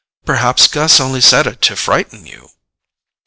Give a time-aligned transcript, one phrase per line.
[0.25, 2.49] "Perhaps Gus only said it to frighten you."